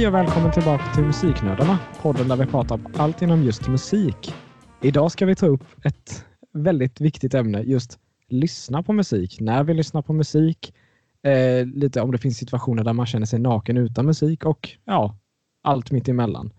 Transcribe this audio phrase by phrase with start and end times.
[0.00, 4.34] Hej och välkommen tillbaka till Musiknördarna, podden där vi pratar om allt inom just musik.
[4.82, 7.98] Idag ska vi ta upp ett väldigt viktigt ämne, just
[8.28, 9.40] lyssna på musik.
[9.40, 10.74] När vi lyssnar på musik,
[11.22, 15.16] eh, lite om det finns situationer där man känner sig naken utan musik och ja,
[15.62, 16.52] allt mitt emellan.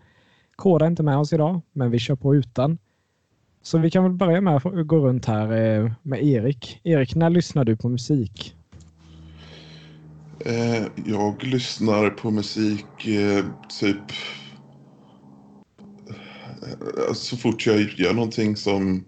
[0.56, 2.78] Kåra är inte med oss idag, men vi kör på utan.
[3.62, 6.80] Så vi kan väl börja med att gå runt här eh, med Erik.
[6.84, 8.56] Erik, när lyssnar du på musik?
[10.46, 13.46] Eh, jag lyssnar på musik eh,
[13.80, 14.12] typ
[16.60, 19.06] eh, så fort jag gör någonting som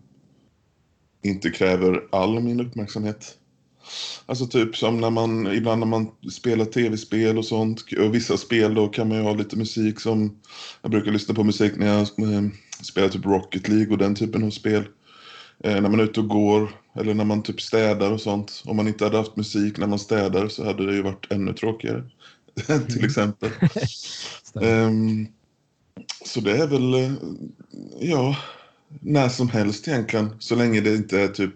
[1.24, 3.38] inte kräver all min uppmärksamhet.
[4.26, 7.84] Alltså typ som när man, ibland när man spelar tv-spel och sånt.
[8.00, 10.40] Och vissa spel då kan man ju ha lite musik som,
[10.82, 12.50] jag brukar lyssna på musik när jag eh,
[12.82, 14.84] spelar typ Rocket League och den typen av spel.
[15.64, 18.64] Eh, när man är ute och går eller när man typ städar och sånt.
[18.66, 21.54] Om man inte hade haft musik när man städar så hade det ju varit ännu
[21.54, 22.04] tråkigare.
[22.90, 23.50] Till exempel.
[24.62, 25.28] Ehm,
[26.26, 27.12] så det är väl, eh,
[28.00, 28.38] ja,
[29.02, 30.36] när som helst egentligen.
[30.40, 31.56] Så länge det inte är typ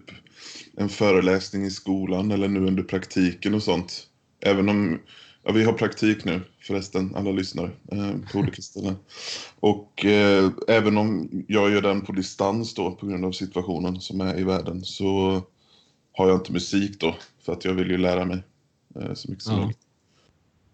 [0.76, 4.06] en föreläsning i skolan eller nu under praktiken och sånt.
[4.40, 4.98] Även om,
[5.42, 8.96] ja vi har praktik nu förresten, alla lyssnare eh, på olika ställen.
[9.60, 14.20] Och eh, även om jag gör den på distans då på grund av situationen som
[14.20, 15.42] är i världen så
[16.12, 18.42] har jag inte musik då för att jag vill ju lära mig
[19.00, 19.60] eh, så mycket som Ja.
[19.60, 19.78] möjligt.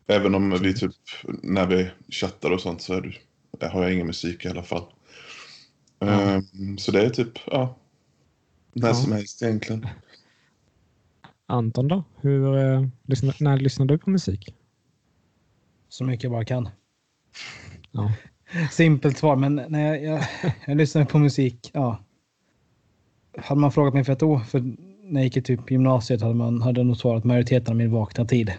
[0.06, 0.92] Även om vi typ,
[1.42, 3.20] när vi chattar och sånt så är
[3.58, 4.84] det, har jag ingen musik i alla fall.
[5.98, 6.06] Ja.
[6.06, 7.76] Ehm, så det är typ, ja,
[8.72, 8.94] när Ja.
[8.94, 9.86] som helst egentligen.
[11.46, 12.04] Anton då?
[12.20, 14.54] Hur, eh, lyssnar, när lyssnar du på musik?
[15.88, 16.68] Så mycket jag bara kan.
[17.90, 18.12] Ja.
[18.70, 20.24] Simpelt svar, men när jag, jag,
[20.66, 21.98] jag lyssnar på musik, ja.
[23.36, 24.60] Hade man frågat mig för ett år, för
[25.02, 27.90] när jag gick i typ gymnasiet hade man hade jag nog svarat majoriteten av min
[27.90, 28.52] vakna tid.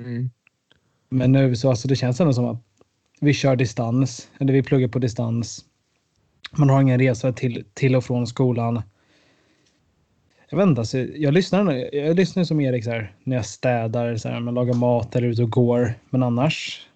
[0.00, 0.30] Mm.
[1.08, 2.62] Men nu så alltså det känns ändå som att
[3.20, 5.64] vi kör distans, eller vi pluggar på distans.
[6.52, 8.82] Man har ingen resa till, till och från skolan.
[10.48, 14.16] Jag vet inte, alltså, jag lyssnar, jag lyssnar som Erik så här, när jag städar,
[14.16, 15.94] så här, man lagar mat eller ute och går.
[16.10, 16.86] Men annars,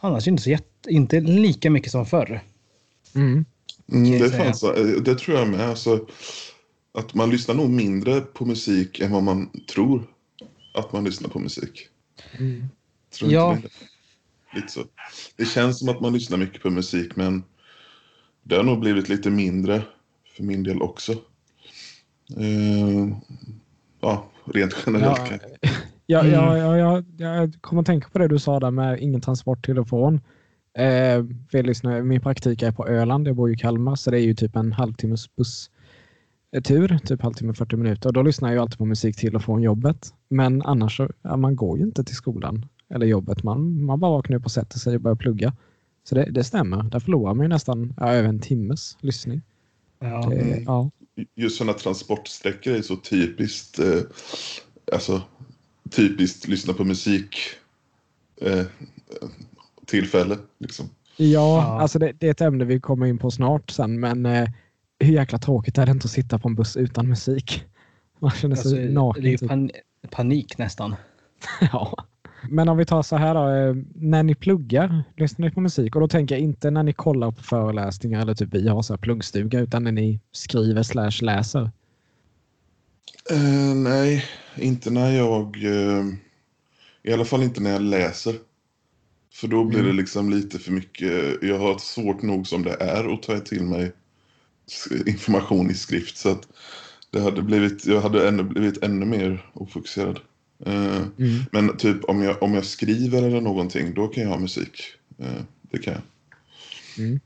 [0.00, 2.40] annars inte, så jätte, inte lika mycket som förr.
[3.14, 3.44] Mm.
[3.92, 4.44] Mm, det, är säga.
[4.44, 5.60] fan så, eh, det tror jag med.
[5.60, 6.06] Alltså,
[6.94, 10.02] att man lyssnar nog mindre på musik än vad man tror
[10.74, 11.88] att man lyssnar på musik.
[12.38, 12.64] Mm.
[13.10, 13.58] Tror inte Ja.
[13.62, 14.56] det?
[14.60, 14.84] Lite så.
[15.36, 17.44] Det känns som att man lyssnar mycket på musik men
[18.42, 19.82] det har nog blivit lite mindre
[20.36, 21.16] för min del också.
[22.36, 23.16] Eh,
[24.00, 25.18] ja, rent generellt.
[25.18, 25.48] Ja, kanske.
[26.06, 26.32] Ja, Mm.
[26.32, 29.64] ja, ja, ja, jag kommer att tänka på det du sa där med ingen transport
[29.66, 30.14] till och från.
[30.78, 34.10] Eh, för jag lyssnar, min praktik är på Öland, jag bor ju i Kalmar, så
[34.10, 38.08] det är ju typ en halvtimmes busstur, typ halvtimme 40 minuter.
[38.08, 40.14] Och då lyssnar jag ju alltid på musik till och från jobbet.
[40.28, 43.42] Men annars så, ja, man går ju inte till skolan eller jobbet.
[43.42, 45.56] Man, man bara vaknar upp och sätter sig och börjar plugga.
[46.08, 46.82] Så det, det stämmer.
[46.82, 49.42] Där förlorar man ju nästan ja, över en timmes lyssning.
[50.00, 50.26] Ja.
[50.30, 50.64] Det, Mm.
[50.66, 50.90] ja.
[51.34, 54.00] Just sådana transportsträckor är så typiskt, eh,
[54.92, 55.22] alltså
[55.90, 57.36] typiskt lyssna på musik
[58.40, 58.64] eh,
[59.86, 60.38] tillfälle.
[60.58, 60.86] Liksom.
[61.16, 61.80] Ja, Ja.
[61.80, 64.48] alltså det, det är ett ämne vi kommer in på snart sen, men eh,
[64.98, 67.64] hur jäkla tråkigt är det inte att sitta på en buss utan musik?
[68.18, 69.24] Man känner Alltså, sig det naken.
[69.26, 69.48] är ju typ.
[69.48, 69.70] pan,
[70.10, 70.94] panik nästan.
[71.72, 72.06] ja.
[72.50, 75.94] Men om vi tar så här då, eh, när ni pluggar, lyssnar ni på musik?
[75.94, 78.92] Och då tänker jag inte när ni kollar på föreläsningar eller typ vi har så
[78.92, 81.70] här pluggstuga, utan när ni skriver slash läser.
[83.30, 84.24] Eh, nej,
[84.56, 85.64] inte när jag...
[85.64, 86.04] Eh,
[87.02, 88.34] I alla fall inte när jag läser.
[89.34, 89.90] För då blir Mm.
[89.90, 91.42] det liksom lite för mycket.
[91.42, 93.92] Jag har svårt nog som det är att ta till mig
[95.06, 96.16] information i skrift.
[96.16, 96.48] Så att
[97.10, 100.20] det hade blivit, jag hade ännu, blivit ännu mer ofokuserad.
[100.66, 101.40] Eh, Mm.
[101.52, 104.82] men typ om jag, om jag skriver eller någonting, då kan jag ha musik.
[105.18, 106.02] Eh, det kan jag.
[107.04, 107.20] Mm.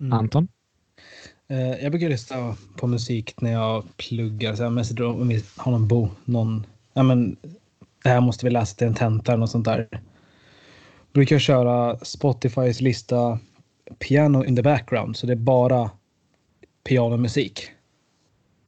[0.00, 0.12] Mm.
[0.12, 0.48] Anton?
[1.48, 4.54] Eh, Jag brukar lyssna på musik när jag pluggar.
[4.54, 7.36] Så jag om vi har någon bo, någon, ja men
[8.02, 9.88] det här måste vi läsa till en tenta eller något sånt där.
[11.12, 13.38] Brukar jag köra Spotifys lista
[13.98, 15.90] Piano in the background, så det är bara
[16.88, 17.70] pianomusik.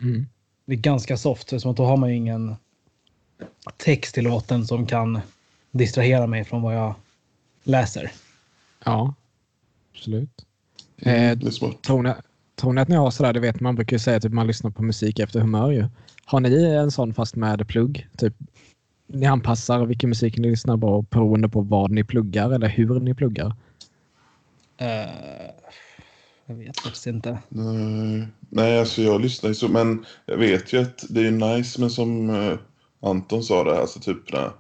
[0.01, 0.27] Mm.
[0.65, 2.57] Det är ganska soft, så då har man ju ingen
[3.77, 5.21] text i låten som kan
[5.71, 6.95] distrahera mig från vad jag
[7.65, 8.13] läser.
[8.85, 9.15] Ja,
[9.95, 10.45] absolut.
[11.03, 11.51] Mm, Eh.
[11.87, 12.13] Tror ni,
[12.57, 14.47] tror ni att ni har sådär, det vet man brukar ju säga att typ man
[14.47, 15.89] lyssnar på musik efter humör ju.
[16.25, 18.09] Har ni en sån fast med plugg?
[18.17, 18.35] Typ,
[19.07, 23.15] ni anpassar vilken musik ni lyssnar på beroende på vad ni pluggar eller hur ni
[23.15, 23.57] pluggar?
[24.77, 25.51] Eh,
[26.47, 27.39] jag vet faktiskt inte.
[27.49, 31.81] Nej, nej, alltså jag lyssnar ju så, men jag vet ju att det är nice,
[31.81, 32.59] men som eh,
[33.01, 34.53] Anton sa det, alltså typ där,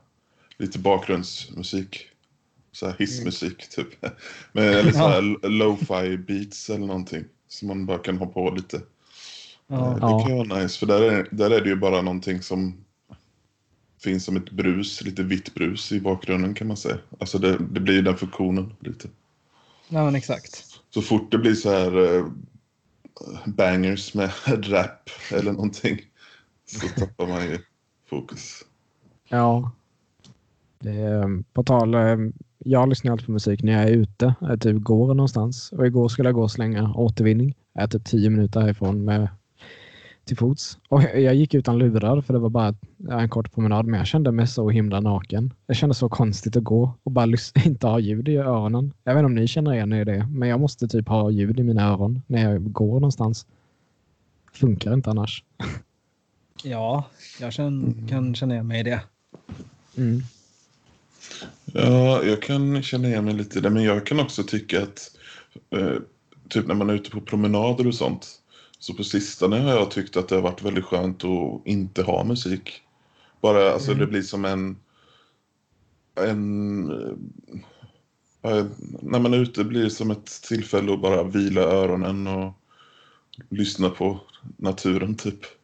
[0.58, 2.06] lite bakgrundsmusik.
[2.72, 3.88] Så här hissmusik typ.
[4.52, 7.24] Men, eller så här lo-fi beats eller någonting.
[7.48, 8.80] Som man bara kan ha på lite.
[9.66, 9.94] Ja.
[9.94, 12.84] Det kan ju vara nice, för där är, där är det ju bara någonting som
[14.02, 16.98] finns som ett brus, lite vitt brus i bakgrunden kan man säga.
[17.20, 19.08] Alltså det, det blir ju den funktionen lite.
[19.88, 20.64] ja, men exakt.
[20.90, 22.26] Så fort det blir så här eh,
[23.46, 26.00] bangers med rap eller någonting
[26.66, 27.58] så tappar man ju
[28.08, 28.64] fokus.
[29.28, 29.72] Ja.
[30.78, 34.34] Det är, um, på tal, um, jag lyssnar alltid på musik när jag är ute.
[34.40, 35.72] Jag typ går någonstans.
[35.72, 37.54] Och igår skulle jag gå och slänga återvinning.
[37.72, 39.28] Jag är typ tio minuter härifrån med,
[40.24, 40.78] till fots.
[40.88, 42.74] Och jag gick utan lurar för det var bara
[43.10, 43.86] en kort promenad.
[43.86, 45.52] Men jag kände mig så himla naken.
[45.66, 47.26] Jag kände så konstigt att gå och bara
[47.64, 48.92] inte ha ljud i öronen.
[49.04, 50.26] Jag vet inte om ni känner igen er i det.
[50.30, 53.46] Men jag måste typ ha ljud i mina öron när jag går någonstans.
[54.52, 55.44] Funkar inte annars.
[56.62, 57.04] Ja,
[57.40, 59.00] jag känner, kan känna igen mig i det.
[59.96, 60.22] Mm.
[61.64, 65.16] Ja, jag kan känna igen mig lite i det, men jag kan också tycka att
[65.70, 65.96] eh,
[66.48, 68.40] typ när man är ute på promenader och sånt,
[68.78, 72.24] så på sistone har jag tyckt att det har varit väldigt skönt att inte ha
[72.24, 72.82] musik.
[73.40, 74.76] Bara, alltså det blir som en...
[76.14, 76.90] en
[78.42, 78.66] eh,
[79.02, 82.52] när man är ute blir det som ett tillfälle att bara vila öronen och
[83.48, 84.20] lyssna på
[84.56, 85.57] naturen typ.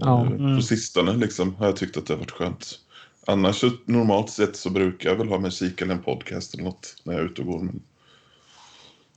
[0.00, 0.26] Ja.
[0.26, 0.56] Eh, Mm.
[0.56, 2.78] På sistone liksom har jag tyckt att det har varit skönt.
[3.26, 7.12] Annars normalt sett så brukar jag väl ha musik eller en podcast eller något när
[7.12, 7.58] jag är ute och går.
[7.62, 7.82] Men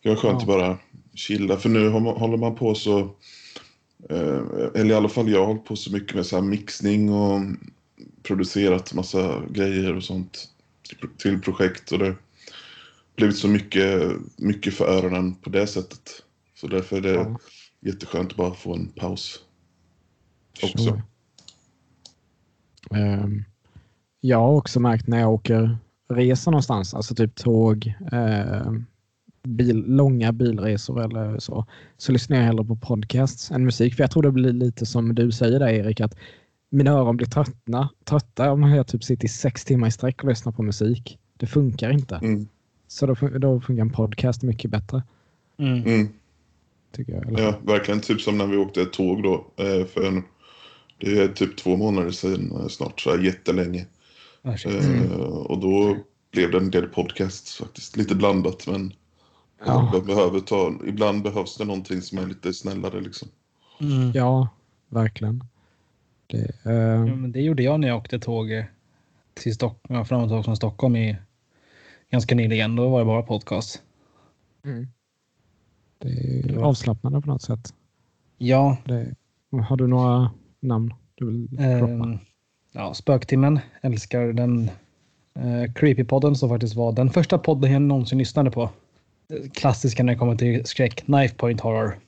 [0.04, 0.38] det är skönt Ja.
[0.38, 0.78] att bara
[1.14, 1.58] chilla.
[1.58, 3.00] För nu håller man på så,
[4.10, 4.42] eh,
[4.76, 7.42] eller i alla fall jag har hållit på så mycket med så här mixning och
[8.24, 10.48] producerat massa grejer och sånt
[10.90, 11.92] till, till projekt.
[11.92, 12.16] Och det har
[13.16, 16.24] blivit så mycket, mycket för öronen på det sättet.
[16.56, 17.40] Så därför är det Ja.
[17.82, 19.40] jätteskönt att bara få en paus.
[20.64, 20.78] Också.
[20.78, 21.02] Sure.
[22.92, 23.44] Ehm,
[24.22, 25.78] jag har också märkt när jag åker
[26.10, 28.86] resa någonstans, alltså typ tåg, ehm,
[29.44, 31.66] bil, långa bilresor eller så,
[31.98, 33.96] så lyssnar jag hellre på podcasts än musik.
[33.96, 36.16] För jag tror det blir lite som du säger där Erik, att
[36.70, 40.30] mina öron blir tröttna, trötta om jag typ sitter i sex timmar i sträck och
[40.30, 41.20] lyssnar på musik.
[41.38, 42.16] Det funkar inte.
[42.16, 42.48] Mm,
[42.88, 45.04] Så då, då funkar en podcast mycket bättre.
[45.58, 45.84] Mm.
[45.84, 46.08] mm.
[46.92, 47.40] Tycker jag.
[47.40, 48.02] Ja, verkligen.
[48.02, 49.46] Typ som när vi åkte tåg då.
[49.58, 50.24] Eh, för en,
[51.06, 53.86] det är typ två månader sedan eh, snart, så här jättelänge.
[54.42, 54.54] Ah.
[54.66, 55.98] Eh, och då
[56.32, 57.98] blev det en del podcasts faktiskt.
[57.98, 58.94] Lite blandat, men
[59.66, 59.90] Ja.
[59.94, 63.28] man behöver ta, ibland behövs det någonting som är lite snällare liksom.
[63.82, 64.12] Mm.
[64.14, 64.48] Ja,
[64.90, 65.44] verkligen.
[66.28, 68.66] Det, Ja, ehm, men det gjorde jag när jag åkte tåg eh,
[69.34, 71.18] till Stockholm, ja, fram och tillbaka från Stockholm i
[72.12, 72.76] ganska nyligen.
[72.76, 73.82] Då var det bara podcast.
[74.66, 74.88] Mm.
[75.98, 77.74] Det är avslappnande på något sätt.
[78.38, 79.16] Ja, Det,
[79.52, 80.32] har du några
[80.64, 81.94] namn du vill droppa?
[81.94, 82.18] ehm,
[82.72, 83.60] ja Spöktimmen.
[83.82, 84.70] Älskar den
[85.36, 88.62] eh, Creepypodden som faktiskt var den första podden jag någonsin lyssnade på.
[88.64, 90.96] Eh, Klassiska när det kommer till skräck.
[90.96, 92.00] Knife Point Horror.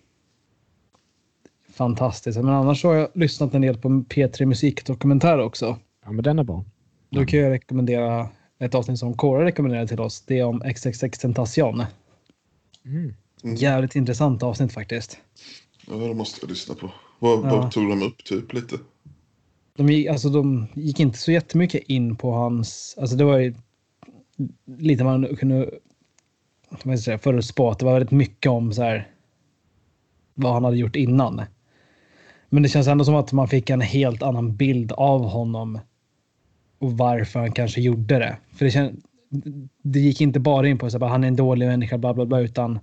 [1.74, 2.38] Fantastiskt.
[2.38, 5.78] Men annars så har jag lyssnat en del på P3 Musikdokumentär också.
[6.06, 6.66] Ja, men den är bra.
[7.10, 8.30] Då kan jag rekommendera
[8.60, 10.22] ett avsnitt som Kåre rekommenderade till oss.
[10.22, 11.84] Det är om XXX Tentacion.
[12.86, 13.14] Mm.
[13.44, 13.56] Mm.
[13.56, 15.18] Jävligt intressant avsnitt faktiskt.
[15.88, 16.92] Ja, det måste jag lyssna på.
[17.20, 17.70] Vad, Ja.
[17.72, 18.76] tog de upp typ lite?
[19.78, 22.96] De gick, alltså, de gick inte så jättemycket in på hans...
[23.00, 23.54] Alltså det var ju
[24.66, 25.70] lite man kunde
[26.84, 29.08] man säga, förutspå det var väldigt mycket om så här,
[30.34, 31.42] vad han hade gjort innan.
[32.50, 35.80] Men det känns ändå som att man fick en helt annan bild av honom
[36.80, 38.38] och varför han kanske gjorde det.
[38.56, 39.02] För det, kän,
[39.82, 42.40] det gick inte bara in på att han är en dålig människa, bla bla bla,
[42.40, 42.80] utan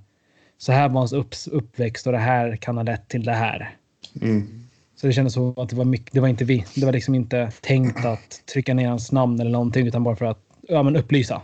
[0.58, 3.76] så här var hans upp, uppväxt och det här kan ha lett till det här.
[4.20, 4.58] Mm.
[4.96, 6.64] Så det kändes som att det var mycket, det var inte vi.
[6.74, 10.24] Det var liksom inte tänkt att trycka ner hans namn eller någonting utan bara för
[10.24, 11.42] att ja, men upplysa.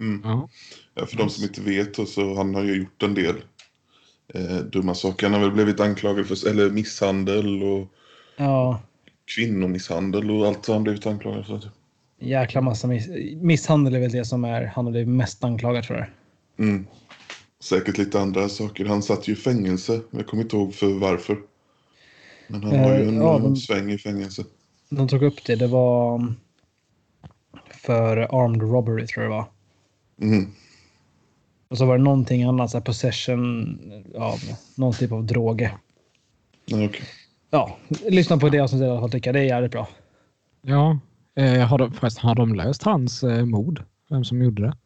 [0.00, 0.20] Mm.
[0.24, 0.48] Ja.
[0.94, 3.34] Ja, för de som inte vet, och så, han har ju gjort en del
[4.34, 5.26] eh, dumma saker.
[5.26, 7.88] Han har väl blivit anklagad för eller misshandel och
[8.36, 8.82] Ja,
[9.34, 11.70] kvinnomisshandel och allt har han blivit anklagad för.
[12.20, 16.12] jäkla massa miss, misshandel är väl det som är han har blivit mest anklagad för.
[16.58, 16.86] Mm.
[17.62, 18.84] Säkert lite andra saker.
[18.84, 20.00] Han satt ju i fängelse.
[20.10, 21.38] Jag kommer inte ihåg för varför.
[22.48, 24.44] Men han har ju en ja, eh, de- sväng i fängelse.
[24.90, 25.56] De tog upp det.
[25.56, 26.36] Det var um,
[27.70, 29.46] för armed robbery tror jag det var.
[30.28, 30.50] Mm.
[31.68, 33.78] Och så var det någonting annat, så här possession
[34.18, 34.38] av
[34.76, 35.60] någon typ av drog.
[36.66, 37.00] Ja, okej.
[37.50, 37.76] Ja,
[38.08, 39.34] lyssna på det avsnittet i alla fall tycker jag.
[39.34, 39.88] Det är jävligt bra.
[40.62, 40.98] ja.
[41.36, 43.82] Eh, har, de, förresten, har de löst hans eh, mord?
[44.10, 44.76] Vem som gjorde det?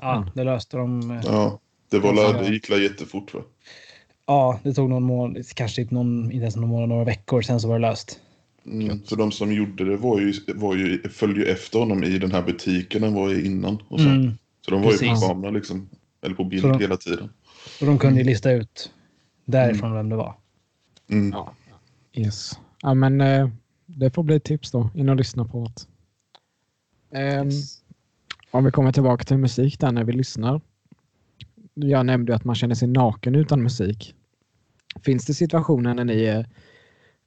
[0.00, 0.28] Ja, Mm.
[0.34, 1.10] det löste de.
[1.10, 2.32] eh, ja, det, var, Ja.
[2.32, 3.40] det gick jättefort va?
[4.26, 7.42] Ja, det tog någon månad, kanske inte, någon, inte ens någon månad, några veckor.
[7.42, 8.20] Sen så var det löst.
[8.66, 9.02] Mm.
[9.02, 12.32] För de som gjorde det var ju, var ju, följde ju efter honom i den
[12.32, 13.78] här butiken han var i innan.
[13.88, 14.08] Och så.
[14.08, 14.32] Mm.
[14.64, 15.20] Så de var ju Precis.
[15.20, 15.88] på kamera liksom.
[16.22, 17.28] Eller på bild de- hela tiden.
[17.80, 18.92] Och de kunde ju lista ut
[19.44, 20.34] därifrån vem det var.
[21.10, 21.30] Mm.
[21.32, 21.52] Ja.
[22.12, 22.58] Yes.
[22.82, 23.48] Ja, men eh,
[23.86, 27.18] det får bli ett tips då, in och lyssna på det.
[27.18, 27.48] Ehm,
[28.50, 30.60] Om vi kommer tillbaka till musik där när vi lyssnar.
[31.78, 34.14] Jag nämnde ju att man känner sig naken utan musik.
[35.04, 36.48] Finns det situationer när ni är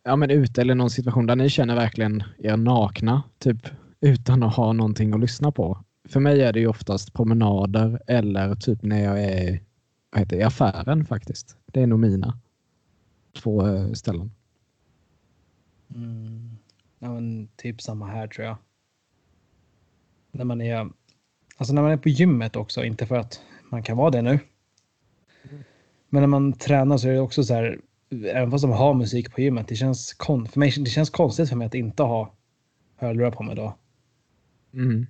[0.03, 3.67] ja, men ute eller någon situation där ni känner verkligen er nakna, typ
[4.01, 5.83] utan att ha någonting att lyssna på?
[6.09, 9.63] För mig är det ju oftast promenader eller typ när jag är
[10.11, 11.57] vad heter i affären faktiskt.
[11.65, 12.39] Det är nog mina
[13.41, 14.31] två eh, ställen.
[15.95, 16.57] Mm.
[16.99, 18.57] Ja, men typ samma här tror jag.
[20.31, 20.89] När man är,
[21.57, 24.39] alltså när man är på gymmet också, inte för att man kan vara det nu.
[26.09, 29.31] Men när man tränar så är det också så här, även fast de har musik
[29.31, 32.33] på gymmet, det känns, kon, för mig, det känns konstigt för mig att inte ha
[32.99, 33.75] hörlurar på mig då.
[34.73, 35.07] Mm.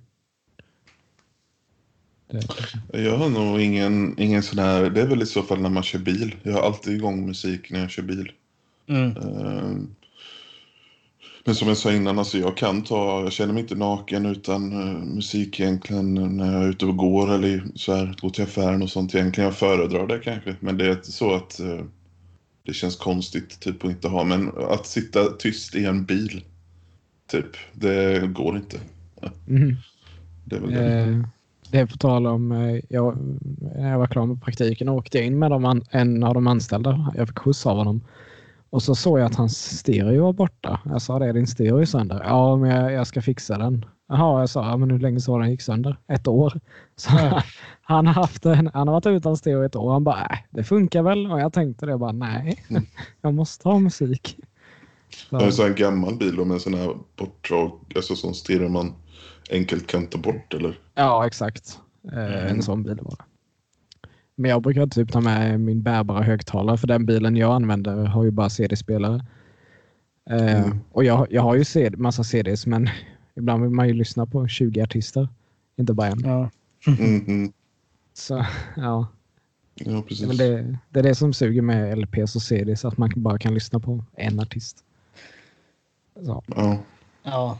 [2.30, 5.70] Det, Jag har nog ingen, ingen sån här, det är väl i så fall när
[5.70, 6.36] man kör bil.
[6.42, 8.32] Jag har alltid igång musik när jag kör bil.
[8.86, 9.16] Mm.
[9.16, 9.72] Eh,
[11.44, 14.72] Men som jag sa innan, alltså jag kan ta, jag känner mig inte naken utan
[14.72, 18.82] eh, musik egentligen när jag är ute och går eller så här, går till affären
[18.82, 19.48] och sånt egentligen.
[19.48, 21.80] Jag föredrar det kanske, men det är inte så att eh,
[22.62, 24.24] det känns konstigt typ att inte ha.
[24.24, 26.44] Men att sitta tyst i en bil,
[27.30, 28.80] typ, det går inte.
[29.48, 29.76] mm.
[30.44, 31.00] Det är väl det.
[31.00, 31.18] Eh,
[31.70, 33.16] det är på tal om, eh, jag,
[33.76, 37.12] när jag var klar med praktiken åkte jag in med an, en av de anställda.
[37.16, 38.00] Jag fick skjuts av honom.
[38.70, 40.80] Och så såg jag att hans stereo var borta.
[40.84, 42.20] Jag sa det, din stereo är sönder.
[42.24, 43.84] Ja, men jag, jag ska fixa den.
[44.08, 45.96] Jaha, jag sa, ja, men hur länge så den gick sönder?
[46.08, 46.60] Ett år.
[46.96, 47.10] Så
[47.82, 49.92] han, har haft en, han har varit utan stereo ett år.
[49.92, 51.26] Han bara, äh, det funkar väl?
[51.32, 52.86] Och jag tänkte det bara, nej, Mm.
[53.22, 54.36] jag måste ha musik.
[55.30, 58.34] Jag en Så, sån här gammal bil då med en sån här bortdrag, alltså sån
[58.34, 58.94] stereo man
[59.50, 60.78] enkelt kan ta bort eller?
[60.94, 61.78] ja, exakt.
[62.12, 63.24] Eh, En sån bil var det.
[64.40, 68.24] Men jag brukar typ ta med min bärbara högtalare för den bilen jag använder har
[68.24, 69.24] ju bara CD-spelare.
[70.30, 70.80] Eh, Mm.
[70.92, 72.88] Och jag, jag har ju CD, massa CDs men
[73.34, 75.28] ibland vill man ju lyssna på 20 artister.
[75.76, 76.20] Inte bara en.
[76.24, 76.50] Ja.
[76.86, 77.52] Mm, mm.
[78.14, 79.06] Så ja,
[79.74, 80.38] Ja, det är, precis.
[80.38, 83.80] det, det är det som suger med LPs och CDs, att man bara kan lyssna
[83.80, 84.84] på en artist.
[86.24, 86.78] Så, Ja.
[87.22, 87.58] ja.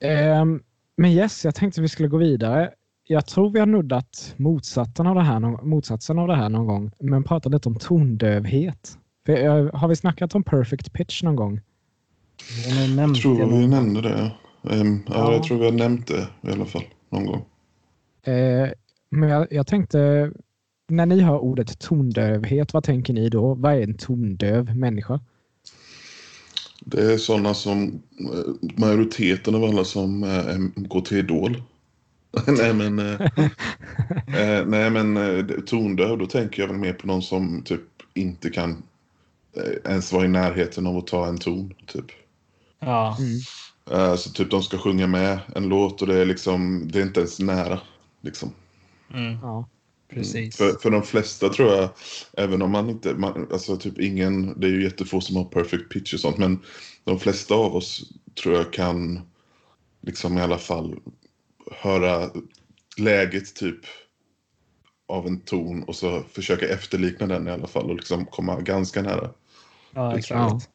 [0.00, 0.62] Ehm,
[0.96, 2.70] men yes, jag tänkte vi skulle gå vidare.
[3.06, 6.66] Jag tror vi har nuddat motsatsen av det här, någon- motsatsen av det här någon
[6.66, 8.98] gång, men pratat lite om tondövhet.
[9.26, 11.60] För, har vi snackat om perfect pitch någon gång?
[12.96, 14.18] Jag tror vi nämnde det.
[14.18, 14.30] Ja.
[14.76, 15.32] Ja, Ja.
[15.32, 17.44] jag tror vi har nämnt det i alla fall någon gång.
[18.34, 18.68] Eh,
[19.10, 20.30] men jag, jag tänkte,
[20.88, 23.54] när ni hör ordet tondövhet, vad tänker ni då?
[23.54, 25.20] Vad är en tondöv människa?
[26.80, 31.62] Det är sådana som eh, majoriteten av alla som eh, går till Idol.
[32.46, 33.20] nej men, eh,
[34.40, 37.80] eh, nej, men eh, tondöv, då tänker jag väl mer på någon som typ
[38.14, 38.82] inte kan
[39.56, 41.74] eh, ens vara i närheten av att ta en ton.
[41.86, 42.06] Typ.
[42.80, 43.16] Ja.
[43.90, 47.02] Eh, så typ de ska sjunga med en låt och det är liksom, det är
[47.02, 47.80] inte ens nära.
[48.20, 48.52] Liksom.
[49.14, 49.38] Mm.
[49.42, 49.68] Ja.
[50.08, 50.56] Precis.
[50.56, 51.88] För, för de flesta tror jag,
[52.32, 55.90] även om man inte, man, alltså typ ingen, det är ju jättefå som har perfect
[55.90, 56.58] pitch och sånt, men
[57.04, 58.12] de flesta av oss
[58.42, 59.20] tror jag kan
[60.00, 60.98] liksom i alla fall
[61.72, 62.30] höra
[62.96, 63.80] läget typ
[65.08, 69.02] av en ton och så försöka efterlikna den i alla fall och liksom komma ganska
[69.02, 69.30] nära.
[69.94, 70.18] ja, jag.
[70.18, 70.70] exakt.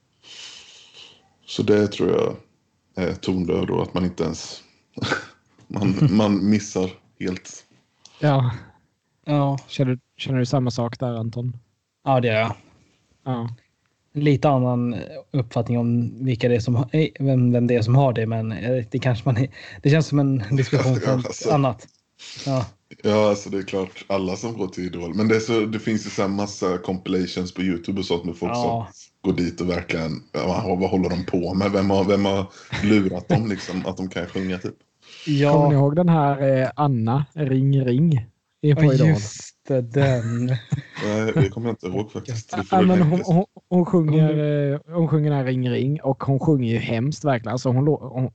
[1.46, 2.36] Så det tror jag
[3.08, 4.64] är tondöv då, att man inte ens,
[5.68, 7.66] man, man missar helt.
[8.20, 8.52] ja.
[9.26, 9.58] Ja.
[9.68, 11.58] Känner, du- känner du samma sak där Anton?
[12.04, 12.56] ja, det gör jag.
[13.24, 13.50] Ja.
[14.14, 14.96] Lite annan
[15.32, 18.52] uppfattning om vilka det är som, eh, vem, vem det är som har det, men
[18.52, 19.48] eh, det kanske man...
[19.82, 21.52] Det känns som en diskussion Ja, något alltså.
[21.52, 21.88] annat.
[22.46, 22.66] Ja.
[23.04, 25.14] Ja, alltså det är klart alla som går till Idol.
[25.16, 28.24] Men det, är så, det finns ju så här massa compilations på YouTube och sånt
[28.26, 28.88] med folk Ja.
[28.94, 31.72] som går dit och verkligen, ja, vad håller de på med?
[31.72, 32.46] Vem har, vem har
[32.84, 34.76] lurat dem liksom att de kan sjunga typ?
[35.26, 38.26] Kommer ni Ja, ihåg den här eh, Anna, Ring Ring?
[38.62, 39.08] I på ja, Idol?
[39.08, 39.42] just
[39.74, 40.46] det, den.
[41.06, 42.52] Nej, det kommer jag inte ihåg faktiskt.
[42.52, 44.30] Det Ja, men hon, hon, hon, sjunger,
[44.74, 47.52] eh, hon sjunger den här Ring Ring och hon sjunger ju hemskt verkligen.
[47.52, 48.32] Alltså hon, hon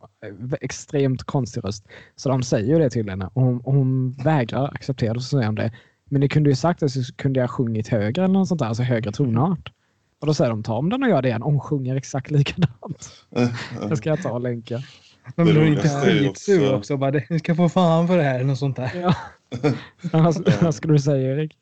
[0.61, 1.87] extremt konstig röst.
[2.17, 5.21] Så de säger ju det till henne och hon, hon vägrar acceptera det.
[5.21, 5.73] Så säger de det.
[6.11, 8.59] Men ni kunde ju sagt det så kunde jag ha sjungit högre eller något sånt
[8.61, 9.73] där, alltså högre tonart.
[10.21, 11.43] Och då säger de ta om den och gör det igen.
[11.43, 13.11] Och hon sjunger exakt likadant.
[13.37, 13.88] Eh, eh.
[13.88, 14.83] Det ska jag ta och länka.
[15.37, 16.97] Men Det blir inte ju skitsur också- också?
[16.97, 18.91] Bara, "Du ska få fan för det här, eller något sånt där.
[18.95, 19.14] Ja.
[20.61, 21.57] Vad skulle du säga Erik?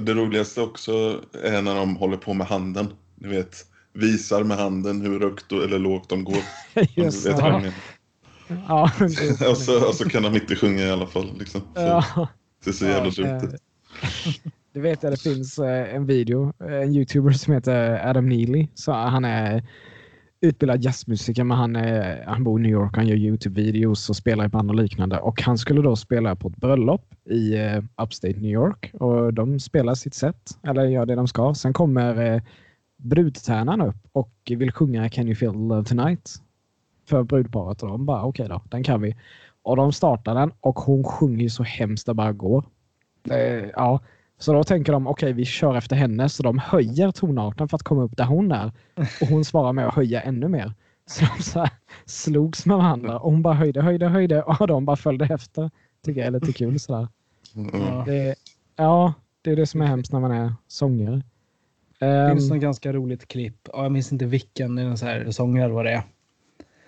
[0.00, 2.88] Det roligaste också är när de håller på med handen.
[3.14, 3.56] Ni vet,
[3.92, 6.42] visar med handen hur högt eller lågt de går.
[6.94, 7.72] Just vet menar.
[8.68, 8.90] Ja,
[9.50, 11.38] och, så, och så kan han inte sjunga i alla fall.
[11.38, 11.60] Liksom.
[11.60, 12.28] Så, ja.
[12.64, 13.60] Det ser jävla dumt ut.
[14.74, 18.68] Det vet jag, det finns eh, en video, eh, en youtuber som heter Adam Neely.
[18.74, 19.64] Så han är
[20.42, 22.96] utbildad jazzmusiker, men han, är, han bor i New York.
[22.96, 25.18] Han gör Youtube-videos och spelar i band och liknande.
[25.18, 28.90] Och han skulle då spela på ett bröllop i uh, Upstate New York.
[28.94, 31.54] Och de spelar sitt sätt, eller gör det de ska.
[31.54, 32.42] Sen kommer eh, uh,
[32.96, 36.30] brudtärnan upp och vill sjunga Can you feel love tonight?
[37.08, 39.16] För brudparet och de bara okej okay då, den kan vi.
[39.62, 42.64] Och de startar den och hon sjunger så hemskt det bara går.
[43.22, 44.00] Det, ja,
[44.42, 47.76] så då tänker de okej okay, vi kör efter henne så de höjer tonarten för
[47.76, 48.72] att komma upp där hon är.
[49.20, 50.72] Och hon svarar med att höja ännu mer.
[51.06, 51.70] Så de så här
[52.04, 55.70] slogs med varandra och hon bara höjde, höjde, höjde och de bara följde efter.
[56.04, 57.08] Tycker jag är lite kul sådär.
[57.56, 58.04] Mm.
[58.04, 58.34] Det,
[58.76, 61.22] ja, det är det som är hemskt när man är sångare.
[61.98, 63.68] Det finns Um, något ganska roligt klipp.
[63.72, 66.02] Ja, Jag minns inte vilken, det är en så här sångare vad det är.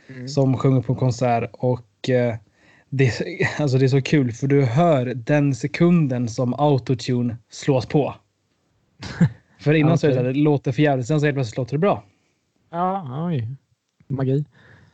[0.09, 0.29] Mm.
[0.29, 2.37] Som sjunger på en konsert och eh,
[2.97, 7.87] det, är- alltså det är så kul för du hör den sekunden som autotune slås
[7.87, 8.15] på.
[9.59, 11.57] För innan så är det så här, det låter för jävligt, sen så helt plötsligt
[11.57, 12.05] låter det bra.
[12.71, 13.49] ja, oj.
[14.09, 14.45] Magi.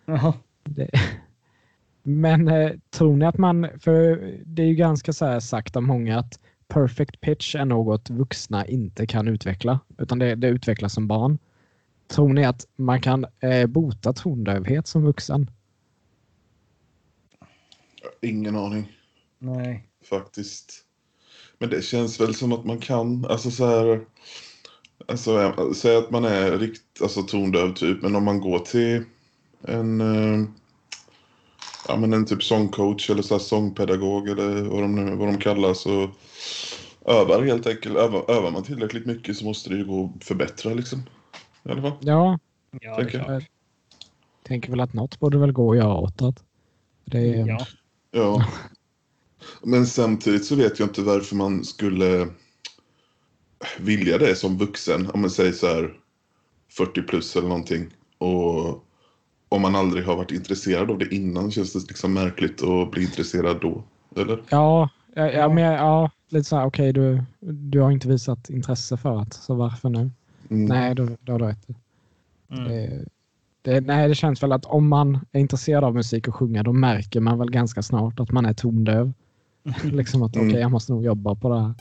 [0.04, 0.34] Jaha.
[0.64, 0.90] Det.
[2.02, 5.82] Men eh, tror ni att man, för det är ju ganska så här sagt av
[5.82, 11.06] många att perfect pitch är något vuxna inte kan utveckla, utan det, det utvecklas som
[11.08, 11.38] barn.
[12.08, 15.50] Tror ni att man kan eh, bota tondövhet som vuxen?
[18.20, 18.92] Ingen aning
[19.38, 19.84] Nej.
[20.10, 20.84] faktiskt.
[21.58, 24.00] Men det känns väl som att man kan, alltså så här.
[25.08, 29.04] Alltså eh, säg att man är rikt, alltså tondöv typ, men om man går till
[29.62, 30.48] en, eh,
[31.88, 35.38] ja men en typ sångcoach eller så här sångpedagog eller vad de, nu, vad de
[35.38, 36.10] kallas och
[37.06, 37.96] övar helt enkelt.
[37.96, 41.02] Övar, övar man tillräckligt mycket så måste det ju gå att förbättra liksom.
[41.64, 41.96] I alla fall.
[42.00, 42.38] Ja,
[42.80, 43.50] Ja, Tänker det är klart.
[44.42, 46.34] tänker väl att något borde väl gå att göra åt det.
[47.04, 47.66] det är, Ja.
[48.10, 48.46] Ja.
[49.62, 52.28] Men samtidigt så vet jag inte varför man skulle
[53.78, 55.10] vilja det som vuxen.
[55.10, 55.94] Om man säger så här
[56.70, 57.86] 40 plus eller någonting.
[58.18, 58.84] Och
[59.48, 63.02] om man aldrig har varit intresserad av det innan känns det liksom märkligt att bli
[63.02, 63.84] intresserad då.
[64.16, 64.42] Eller?
[64.48, 68.96] Ja, ja, ja, men, ja lite så här, okej du, du har inte visat intresse
[68.96, 70.10] för det, så varför nu?
[70.50, 70.64] Mm.
[70.64, 71.66] Nej, då, då har du rätt.
[72.50, 72.64] Mm.
[72.64, 73.04] Det,
[73.62, 76.72] det, nej, det känns väl att om man är intresserad av musik och sjunga, då
[76.72, 79.12] märker man väl ganska snart att man är tondöv.
[79.84, 80.60] liksom att okej, Mm.
[80.60, 81.74] jag måste nog jobba på det här.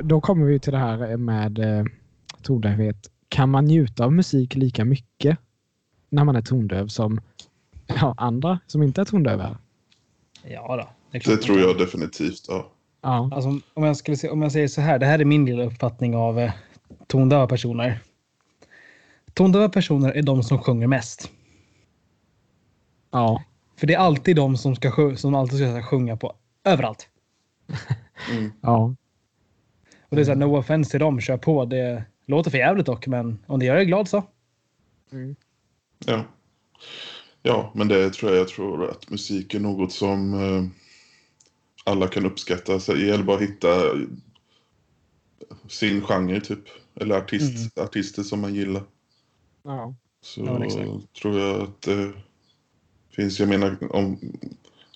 [0.00, 1.84] Då kommer vi till det här med eh,
[2.42, 3.10] tondövhet.
[3.28, 5.38] Kan man njuta av musik lika mycket
[6.08, 7.20] när man är tondöv som
[7.86, 9.58] ja, andra som inte är tondöva?
[10.42, 10.88] Ja då.
[11.10, 12.44] Det klart tror jag definitivt.
[12.48, 12.70] Ja.
[13.00, 13.30] Ja.
[13.32, 15.64] Alltså, om, jag skulle se, om jag säger så här, det här är min lilla
[15.64, 16.52] uppfattning av eh,
[17.06, 18.00] tondöva personer.
[19.34, 21.30] Tondöva personer är de som sjunger mest.
[23.10, 23.42] ja.
[23.76, 27.08] För det är alltid de som, ska, som alltid ska sjunga på överallt.
[28.30, 28.52] Mm.
[28.60, 28.94] ja.
[30.08, 31.64] Och det är så här, no offense till dem, kör på.
[31.64, 34.22] Det låter för jävligt dock, men om det gör dig glad så.
[36.06, 36.24] Ja.
[37.42, 38.40] ja, men det tror jag.
[38.40, 40.64] Jag tror att musik är något som eh,
[41.84, 42.80] alla kan uppskatta.
[42.80, 43.68] Så det gäller bara att hitta
[45.68, 46.64] sin genre typ.
[47.00, 48.82] Eller artist, artister som man gillar.
[49.64, 49.94] ja.
[50.20, 52.12] Så Ja, tror jag att det
[53.16, 54.18] finns, jag menar, om,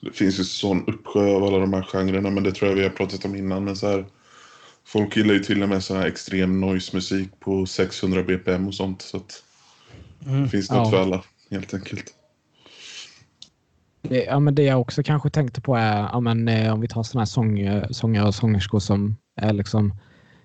[0.02, 2.82] det finns ju sån uppsjö av alla de här genrerna, men det tror jag vi
[2.82, 3.64] har pratat om innan.
[3.64, 4.06] Men så här,
[4.86, 9.02] folk gillar ju till och med sån här extrem noise-musik på 600 bpm och sånt.
[9.02, 9.42] Så att
[10.26, 10.42] Mm.
[10.42, 10.90] det finns något Ja.
[10.90, 12.14] för alla, helt enkelt.
[14.02, 16.88] Det, ja, men det jag också kanske tänkte på är ja, men, eh, om vi
[16.88, 19.94] tar såna här sång, sångare och sångerskor som är liksom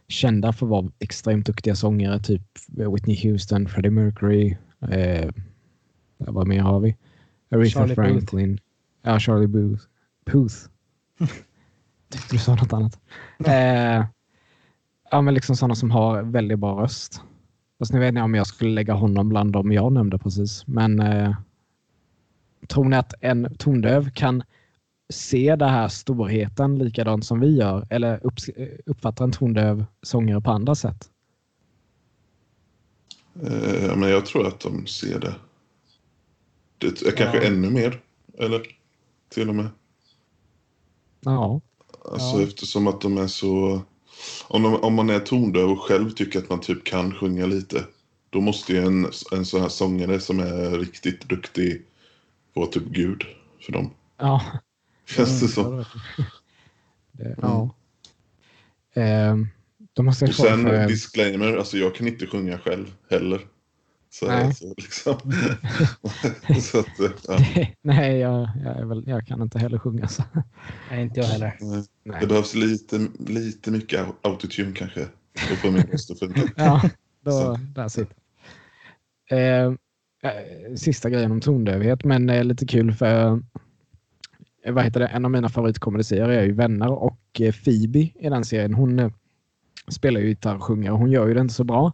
[0.08, 4.58] kända för att vara extremt duktiga sångare, typ Whitney Houston, Freddie Mercury.
[4.92, 5.30] Eh,
[6.18, 6.96] vad mer har vi?
[7.52, 7.96] Aretha Charlie.
[7.96, 8.60] Franklin.
[9.02, 9.84] Ja, Charlie Booth.
[10.26, 10.56] Puth.
[12.10, 13.00] Tyckte du sa något annat.
[13.46, 14.06] Eh,
[15.12, 17.22] ja, men liksom sådana som har väldigt bra röst.
[17.80, 20.68] Fast nu vet ni om jag skulle lägga honom bland dem jag nämnde precis.
[20.68, 21.36] Men eh,
[22.68, 24.44] tror ni att en tondöv kan
[25.14, 27.88] se den här storheten likadant som vi gör?
[27.90, 28.34] Eller upp,
[28.86, 31.10] uppfattar en tondöv sångare på andra sätt?
[33.44, 35.36] Eh, men jag tror att de ser det.
[36.78, 37.44] Det är kanske Ja.
[37.44, 38.02] ännu mer,
[38.38, 38.62] eller?
[39.30, 39.68] Till och med.
[41.22, 41.62] Ja.
[42.12, 42.44] Alltså Ja.
[42.44, 43.82] eftersom att de är så...
[44.48, 47.86] Om, de, om man är tondöv och själv tycker att man typ kan sjunga lite.
[48.30, 51.82] Då måste ju en, en sån här sångare som är riktigt duktig
[52.54, 53.24] vara typ gud
[53.66, 53.94] för dem.
[54.18, 54.42] Ja.
[55.06, 55.86] Känns det Mm, ja,
[57.12, 57.76] det, ja.
[59.02, 59.48] Ehm,
[59.94, 63.42] då måste jag Och sen för- disclaimer, alltså jag kan inte sjunga själv heller.
[64.20, 64.54] Så, Nej.
[64.56, 65.18] så liksom.
[66.62, 66.88] så att,
[67.28, 67.38] ja,
[67.82, 70.08] Nej, jag, jag, är väl, jag kan inte heller sjunga.
[70.08, 70.24] Så.
[70.92, 71.58] Nej, inte jag heller.
[71.62, 71.84] nej.
[72.04, 72.18] Nej.
[72.22, 75.08] det behövs lite, lite mycket autotune kanske.
[75.38, 76.42] För att få min röst att funka.
[76.56, 76.82] Ja,
[77.22, 77.60] då, Så.
[77.76, 78.16] där sitter
[79.32, 79.66] eh,
[80.24, 83.42] eh, Sista grejen om tondövhet, men eh, lite kul för
[84.66, 85.08] eh, vad heter det?
[85.08, 88.74] en av mina favoritkomediserier är ju Vänner och eh, Phoebe i den serien.
[88.74, 89.12] Hon eh,
[89.88, 91.94] spelar ju gitarr och sjunger och hon gör ju det inte så bra.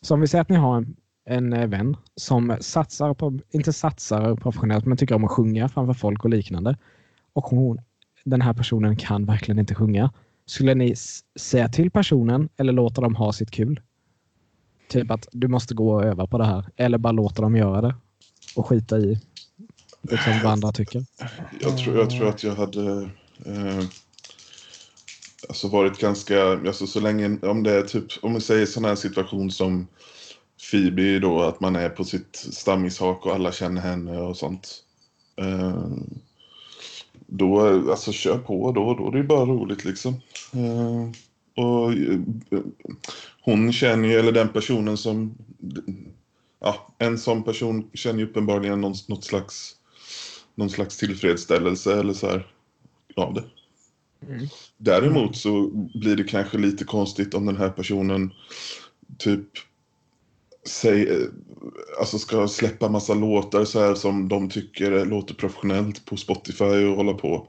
[0.00, 0.96] Så om vi säger att ni har en,
[1.28, 5.94] en eh, vän som satsar på, inte satsar professionellt, men tycker om att sjunga framför
[5.94, 6.76] folk och liknande.
[7.32, 7.78] Och hon,
[8.24, 10.12] den här personen kan verkligen inte sjunga.
[10.46, 10.94] Skulle ni
[11.40, 13.80] säga till personen eller låta dem ha sitt kul?
[14.88, 16.64] Typ att du måste gå och öva på det här.
[16.76, 17.94] Eller bara låta dem göra det.
[18.56, 19.20] Och skita i
[20.02, 21.04] liksom, vad andra tycker.
[21.60, 23.10] Jag tror, jag tror att jag hade
[23.46, 23.84] eh,
[25.48, 28.94] alltså varit ganska, alltså så länge, om det är typ, om vi säger sån här
[28.94, 29.86] situation som
[30.70, 34.84] Phoebe då, att man är på sitt stammishak och alla känner henne och sånt.
[35.36, 35.86] Eh,
[37.26, 40.14] då, alltså kör på då, då är det ju bara roligt liksom.
[40.52, 41.10] Eh,
[41.64, 42.18] och eh,
[43.40, 45.34] hon känner ju, eller den personen som,
[46.60, 49.74] ja, en sån person känner ju uppenbarligen någon, något slags
[50.58, 52.46] någon slags tillfredsställelse eller så här
[53.16, 53.44] av det.
[54.26, 54.46] Mm.
[54.76, 58.30] Däremot så blir det kanske lite konstigt om den här personen
[59.18, 59.48] typ
[60.68, 61.08] säg,
[62.00, 66.96] alltså ska släppa massa låtar så här som de tycker låter professionellt på Spotify och
[66.96, 67.48] hålla på.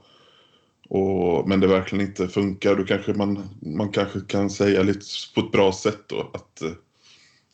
[0.88, 2.76] Och, men det verkligen inte funkar.
[2.76, 6.70] Då kanske man, man kanske kan säga lite på ett bra sätt då att eh,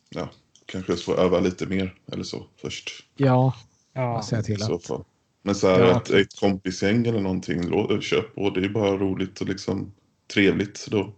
[0.09, 0.29] ja,
[0.66, 2.90] kanske få öva lite mer eller så först.
[3.16, 3.55] Ja,
[3.92, 4.24] Ja.
[4.40, 4.87] I till så att.
[4.87, 5.05] fall.
[5.42, 5.96] Men så här, Ja.
[5.96, 7.62] ett, ett kompisgäng eller någonting,
[8.00, 8.50] köp på.
[8.50, 9.92] Det är bara roligt och liksom
[10.35, 11.12] trevligt då.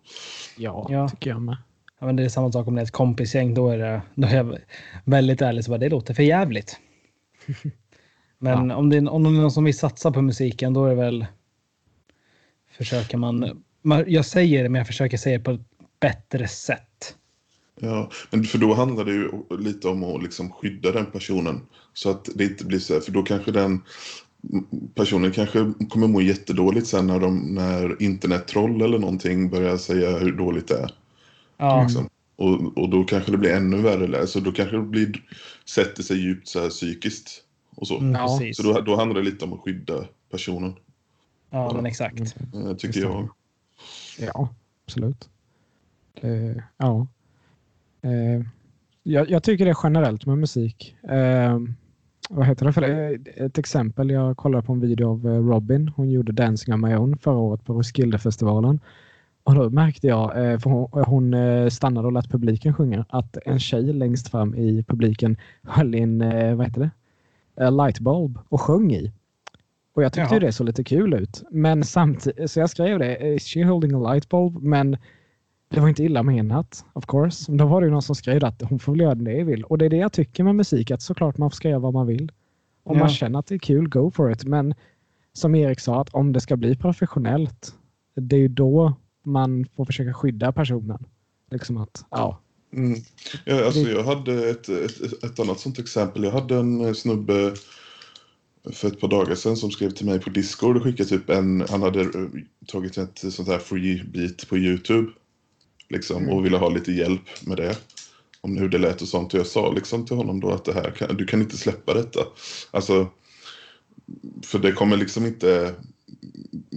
[0.57, 1.09] Ja, Ja.
[1.09, 1.57] tycker jag med.
[1.99, 3.55] Ja, men det är samma sak om det är ett kompisgäng.
[3.55, 4.59] Då är, det, då är jag
[5.05, 6.81] väldigt ärlig så bara, det låter för jävligt.
[8.39, 10.89] Men om, det är, om det är någon som vill satsa på musiken då är
[10.89, 11.27] det väl
[12.71, 15.61] försöker man, man jag säger det men jag försöker säga det på ett
[16.01, 17.17] bättre sätt.
[17.81, 21.61] Ja, men för då handlar det ju lite om att liksom skydda den personen.
[21.93, 23.83] Så att det inte blir så här, för då kanske den
[24.95, 30.33] personen kanske kommer må jättedåligt sen när, de, när internettroll eller någonting börjar säga hur
[30.33, 30.91] dåligt det är.
[31.59, 32.09] Ja, Liksom.
[32.37, 34.27] Och, och då kanske det blir ännu värre.
[34.27, 35.23] Så då kanske det blir,
[35.65, 37.45] sätter sig djupt så här psykiskt.
[37.75, 37.99] Och så.
[37.99, 38.41] mm, Ja.
[38.55, 40.75] Så då, då handlar det lite om att skydda personen,
[41.51, 42.21] ja, men exakt.
[42.55, 43.29] eh, tycker jag.
[44.19, 44.49] Ja,
[44.87, 45.29] absolut.
[46.15, 47.07] Eh, ja.
[48.03, 48.47] Eh,
[49.03, 50.97] jag, jag tycker det är generellt med musik.
[51.03, 51.59] Eh,
[52.31, 52.73] vad heter det?
[52.73, 53.19] För det?
[53.45, 55.93] Ett exempel, jag kollade på en video av eh, Robin.
[55.97, 58.81] Hon gjorde Dancing on my own förra året på Roskildefestivalen.
[59.49, 63.37] Och då märkte jag, eh, för hon, hon eh, stannade och lät publiken sjunga, att
[63.47, 66.91] en tjej längst fram i publiken höll in, eh, vad heter
[67.55, 67.71] det?
[67.71, 69.13] Lightbulb och sjöng i.
[69.95, 71.43] Och jag tyckte ju det såg lite kul ut.
[71.51, 74.63] Men samtidigt, så jag skrev det, is she holding a lightbulb?
[74.63, 74.97] Men
[75.69, 77.53] det var inte illa menat, of course.
[77.53, 79.65] Då var det ju någon som skrev att hon får väl göra det vill.
[79.65, 82.07] Och det är det jag tycker med musik, att såklart man ska göra vad man
[82.07, 82.33] vill.
[82.85, 83.01] Om Ja.
[83.01, 84.45] man känner att det är kul, go for it.
[84.45, 84.75] Men
[85.33, 87.75] som Erik sa, att om det ska bli professionellt,
[88.17, 88.95] det är ju då
[89.29, 91.05] man får försöka skydda personen.
[91.51, 92.41] Liksom att, ja.
[92.73, 93.01] Mm.
[93.45, 96.25] Ja, alltså jag hade ett, ett, ett annat sånt exempel.
[96.25, 97.55] Jag hade en eh, snubbe
[98.73, 101.65] för ett par dagar sedan som skrev till mig på Discord och skickade typ en,
[101.69, 102.09] han hade eh,
[102.67, 105.13] tagit ett sånt här free beat på Youtube.
[105.89, 107.79] Liksom, och ville ha lite hjälp med det.
[108.41, 109.35] Om hur det lät och sånt.
[109.35, 111.95] Och jag sa liksom till honom då att det här kan, du kan inte släppa
[111.95, 112.21] detta.
[112.71, 113.09] Alltså,
[114.45, 115.75] för det kommer liksom inte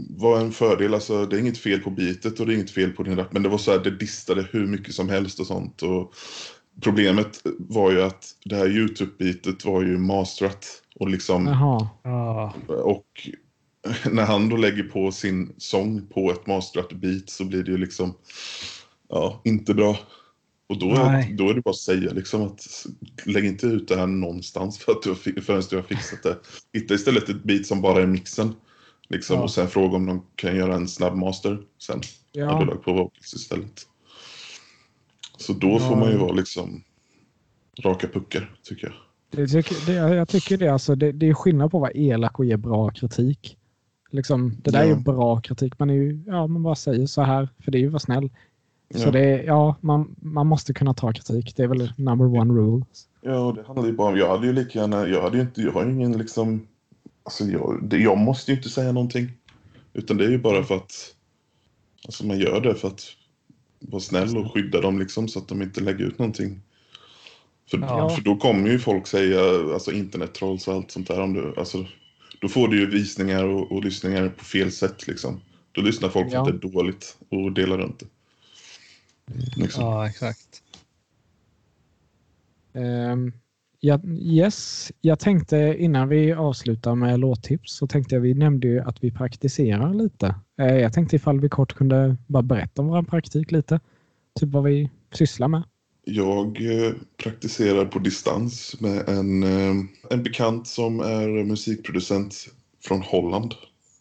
[0.10, 0.94] vara en fördel.
[0.94, 3.34] Alltså, det är inget fel på beatet och det är inget fel på din rap.
[3.34, 5.82] Men det var så här, det distade hur mycket som helst och sånt.
[5.82, 6.14] Och
[6.82, 10.68] problemet var ju att det här Youtube-beatet var ju masterat.
[10.96, 11.48] Och liksom.
[11.48, 13.30] Ja, och
[14.12, 17.78] när han då lägger på sin sång på ett masterat beat så blir det ju
[17.78, 18.14] liksom,
[19.10, 19.98] ja, inte bra.
[20.70, 21.34] Och då, Nej.
[21.38, 22.86] då är det bara att säga liksom att
[23.26, 26.38] lägg inte ut det här någonstans för att du har, förrän du har fixat det.
[26.74, 28.56] Hitta istället ett beat som bara är mixen.
[29.12, 29.44] Liksom, Ja.
[29.44, 32.02] Och sen fråga om de kan göra en snabb master sen.
[32.32, 32.42] Ja.
[32.42, 33.82] Ja, lagt på vocals istället.
[35.38, 36.84] Så då får man ju vara liksom
[37.84, 38.96] raka puckar, tycker jag.
[39.42, 40.68] det tycker, det, jag tycker det.
[40.68, 43.58] Alltså, det, det är skillnad på att vara elak och ge bra kritik.
[44.12, 44.98] Liksom, det där är ju Ja.
[45.00, 45.80] bra kritik.
[45.80, 48.00] Man, är ju, ja, man bara säger så här, för det är ju att vara
[48.00, 48.30] snäll.
[48.96, 49.12] Så Ja.
[49.12, 51.54] det ja, man, man måste kunna ta kritik.
[51.56, 52.86] Det är väl number one rule.
[53.22, 54.18] Ja, det handlar ju bara om...
[54.18, 55.08] Jag hade ju lika gärna...
[55.08, 55.62] Jag hade ju inte...
[55.62, 56.68] Jag har ju ingen liksom...
[57.24, 59.32] Alltså jag, jag måste ju inte säga någonting.
[59.94, 61.16] Utan det är ju bara för att...
[62.06, 63.04] Alltså man gör det för att
[63.80, 66.62] vara snäll och skydda dem liksom så att de inte lägger ut någonting.
[67.70, 68.10] För, Ja.
[68.10, 69.40] för då kommer ju folk säga,
[69.74, 71.22] alltså internettrolls och allt sånt där.
[71.22, 71.86] Om du, alltså,
[72.42, 75.42] då får du ju visningar och, och lyssningar på fel sätt liksom.
[75.72, 76.42] Då lyssnar folk för Ja.
[76.42, 78.06] att det är dåligt och delar runt det.
[79.56, 79.84] Liksom.
[79.84, 80.64] Ja, exakt.
[82.74, 83.34] Ehm,
[83.82, 88.80] ja, yes, jag tänkte innan vi avslutar med låttips så tänkte jag vi nämnde ju
[88.80, 90.36] att vi praktiserar lite.
[90.60, 93.80] Eh, jag tänkte ifall vi kort kunde bara berätta om vår praktik lite.
[94.40, 95.64] Typ vad vi sysslar med.
[96.04, 102.48] Jag eh, praktiserar på distans med en, eh, en bekant som är musikproducent
[102.84, 103.54] från Holland.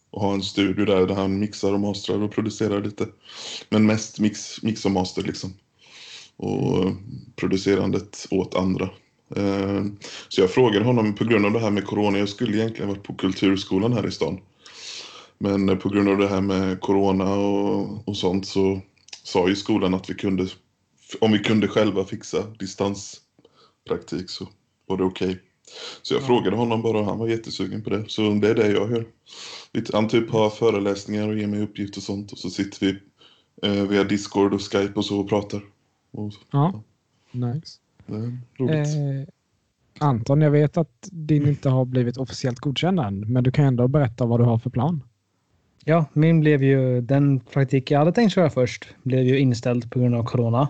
[0.09, 3.07] Och har en studio där, där han mixar och mastrar och producerar lite.
[3.69, 5.53] Men mest mix, mix och master liksom.
[6.37, 6.85] Och
[7.35, 8.89] producerandet åt andra.
[9.35, 9.83] Eh,
[10.27, 12.17] Så jag frågade honom på grund av det här med corona.
[12.17, 14.39] Jag skulle egentligen varit på kulturskolan här i stan.
[15.37, 18.81] Men eh, på grund av det här med corona och, och sånt så
[19.23, 20.47] sa ju skolan att vi kunde
[21.21, 24.47] om vi kunde själva fixa distanspraktik så
[24.87, 25.39] var det okej.
[26.01, 26.25] Så jag Ja.
[26.27, 28.03] frågade honom bara och han var jättesugen på det.
[28.07, 29.05] Så det är det jag gör.
[29.93, 32.99] Han typ har föreläsningar och ger mig uppgifter och sånt och så sitter vi
[33.67, 35.61] eh, via Discord och Skype och så och pratar.
[36.11, 36.83] Och Ja,
[37.31, 37.77] nice.
[38.57, 38.87] Roligt.
[38.87, 39.33] Eh,
[39.99, 43.87] Anton, jag vet att din inte har blivit officiellt godkänd än, men du kan ändå
[43.87, 45.03] berätta vad du har för plan.
[45.85, 49.99] Ja, min blev ju den praktik jag hade tänkt köra först blev ju inställd på
[49.99, 50.67] grund av corona.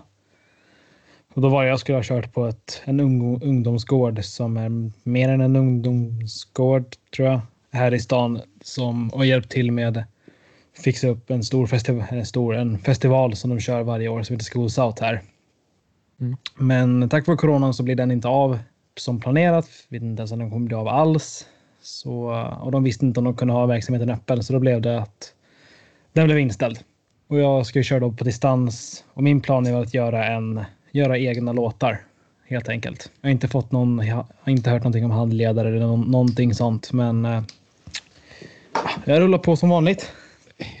[1.34, 5.28] Och då var jag skulle ha kört på ett, en ung, ungdomsgård som är mer
[5.28, 6.84] än en ungdomsgård
[7.16, 10.04] tror jag här i stan som och hjälpt till med
[10.84, 14.34] fixa upp en stor, festival, en stor en festival som de kör varje år som
[14.34, 15.22] heter Schools Out här.
[16.22, 16.36] Mm.
[16.56, 18.58] Men tack vare coronan så blir den inte av
[18.96, 19.68] som planerat.
[19.88, 21.46] Vet inte ens om den kommer bli av alls.
[21.82, 25.02] Så, och de visste inte om de kunde ha verksamheten öppen så då blev det
[25.02, 25.34] att
[26.12, 26.78] den blev inställd.
[27.28, 30.64] Och jag ska ju köra då på distans och min plan är att göra en
[30.92, 32.00] göra egna låtar
[32.44, 33.10] helt enkelt.
[33.20, 36.54] Jag har inte fått någon, jag har inte hört någonting om handledare eller någon, någonting
[36.54, 37.42] sånt, men eh,
[39.04, 40.12] jag rullar på som vanligt.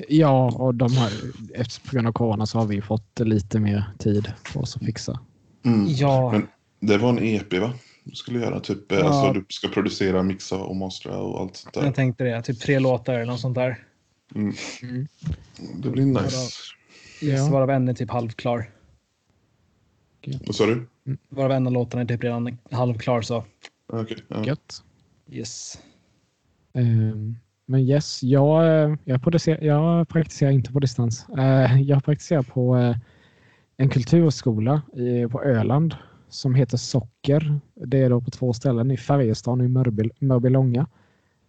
[0.08, 1.10] Ja, och de har,
[1.54, 4.84] efter, på grund av corona så har vi fått lite mer tid på oss att
[4.84, 5.20] fixa.
[5.64, 5.86] Mm.
[5.88, 6.48] Ja, Men
[6.80, 7.72] det var en EP va?
[8.04, 9.04] Du skulle göra typ, eh, Ja.
[9.04, 11.84] alltså du ska producera, mixa och mastra och allt sånt där.
[11.84, 12.42] jag tänkte det.
[12.42, 13.84] Typ tre låtar eller något sånt där.
[14.34, 14.54] Mm.
[14.82, 15.06] Mm.
[15.82, 16.52] Det blir nice.
[17.22, 18.70] Yes, varav en är typ halvklar.
[20.46, 20.86] Vad sa du?
[21.28, 23.44] Varav en av låtarna är typ redan halvklar så.
[23.86, 24.16] Okej.
[24.28, 24.44] ja.
[24.44, 24.82] Gött.
[25.30, 25.78] Yes.
[26.74, 31.26] Ehm, men yes, jag, eh, jag, producerar, jag praktiserar inte på distans.
[31.38, 32.96] Eh, jag praktiserar på eh,
[33.82, 35.94] en kulturskola i, på Öland
[36.28, 37.60] som heter Socker.
[37.74, 39.68] Det är då på två ställen, i Färjestad och i
[40.18, 40.86] Mörbylånga.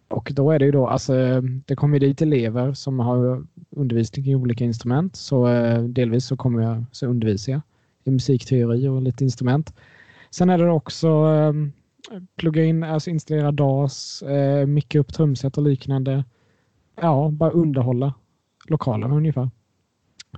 [0.08, 4.34] Och då är det ju då, alltså det kommer dit elever som har undervisning i
[4.34, 5.16] olika instrument.
[5.16, 7.60] Så eh, delvis så kommer jag, så undervisar jag
[8.04, 9.74] i musikteori och lite instrument.
[10.30, 11.52] Sen är det också eh,
[12.36, 16.24] plugga in, alltså installera DAS, eh, micka upp trumset och liknande.
[17.00, 18.14] Ja, bara underhålla
[18.68, 19.50] lokalen ungefär.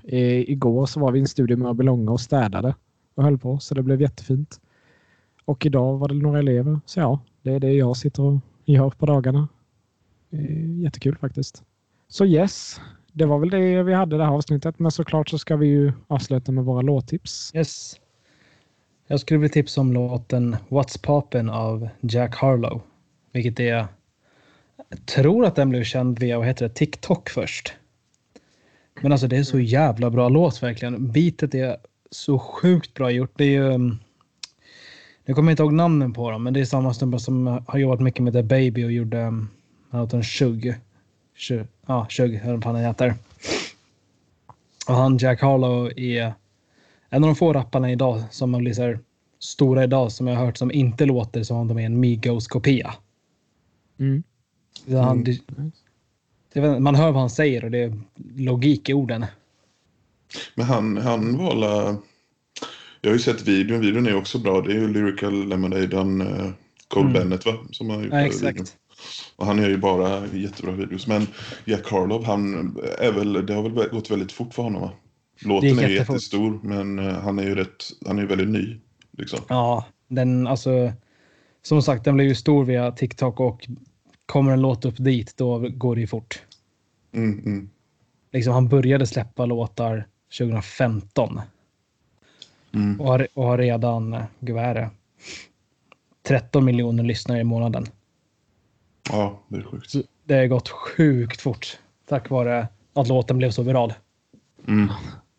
[0.02, 2.74] I, igår så var vi i en studio med Mörbylånga och städade
[3.14, 4.60] och höll på, så det blev jättefint.
[5.44, 8.90] Och idag var det några elever, så ja, det är det jag sitter och gör
[8.90, 9.48] på dagarna.
[10.30, 11.62] Eh, jättekul faktiskt.
[12.08, 12.80] Så yes,
[13.12, 15.92] det var väl det vi hade det här avsnittet, men såklart så ska vi ju
[16.06, 17.54] avsluta med våra låttips.
[17.54, 18.00] Yes.
[19.06, 22.80] Jag skulle vilja tipsa om låten What's Poppin' av Jack Harlow.
[23.32, 23.86] Vilket är...
[24.88, 27.74] Jag tror att den blev känd via, vad heter det, TikTok först.
[29.00, 31.12] Men alltså det är så jävla bra låt verkligen.
[31.12, 31.76] Beatet är
[32.10, 33.32] så sjukt bra gjort.
[33.36, 33.78] Det är ju...
[35.24, 37.78] Nu kommer jag inte ihåg namnen på dem, men det är samma snubbe som har
[37.78, 39.48] jobbat mycket med The Baby och gjorde um,
[39.90, 40.74] låten Shug.
[41.36, 41.66] Shug.
[41.86, 43.14] Ja, Shug, eller vad fan den heter.
[44.88, 46.34] Och han Jack Harlow är
[47.10, 48.98] en av de få rapparna idag som blir så här
[49.38, 52.94] stora idag som jag har hört som inte låter som om de är en Migos-kopia.
[53.98, 54.22] Mm.
[54.88, 55.24] Han- Mm.
[55.24, 55.74] det- jag vet
[56.56, 57.98] inte, Man hör vad han säger och det är
[58.36, 59.26] logik i orden.
[60.54, 61.96] Men han, han var la...
[63.00, 64.60] Jag har ju sett videon, videon är också bra.
[64.60, 66.50] Det är ju Lyrical Lemonade, han eh,
[66.88, 67.12] Cole Mm.
[67.12, 67.52] Bennett va?
[67.70, 68.44] Som har gjort Ja, exakt.
[68.44, 68.66] videon.
[69.36, 71.06] Och han gör ju bara jättebra videos.
[71.06, 71.26] Men
[71.64, 72.54] Jack Harlow, han
[72.98, 74.90] är väl, det har väl gått väldigt fort för honom va?
[75.40, 78.76] Låten är jättestor men eh, han är ju rätt, han är ju väldigt ny.
[79.18, 79.38] Liksom.
[79.48, 80.92] Ja, den alltså.
[81.62, 83.68] Som sagt, den blev ju stor via TikTok och
[84.26, 86.42] kommer en låt upp dit, då går det ju fort.
[87.16, 87.70] Mm, mm.
[88.32, 90.06] Liksom, han började släppa låtar
[90.38, 91.40] 2015
[92.74, 93.00] Mm.
[93.00, 94.90] och har, och har redan, eh, gud vad är det?
[96.22, 97.86] 13 miljoner lyssnare i månaden.
[99.10, 99.94] Ja, det är sjukt.
[100.24, 103.92] Det har gått sjukt fort tack vare att låten blev så viral.
[104.68, 104.88] Mm.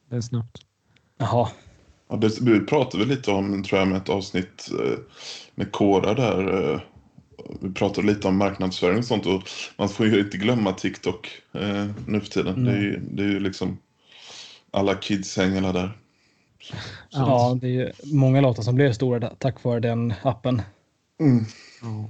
[0.10, 0.62] Det är snabbt.
[1.18, 1.50] Jaha,
[2.10, 5.00] Ja, det vi pratade vi lite om, tror jag, med ett avsnitt eh,
[5.56, 6.74] med Kora där.
[6.74, 6.80] eh,
[7.62, 9.43] Vi pratade lite om marknadsföring och sånt och
[9.77, 12.65] man får ju inte glömma TikTok eh, nu för tiden.
[12.65, 13.77] Det, är ju, det är ju liksom
[14.71, 15.97] alla kids hänger där.
[17.10, 17.57] ja.
[17.62, 20.62] det är ju många låtar som blev stora tack vare den appen.
[21.19, 21.45] Mm.
[21.81, 22.10] Ja.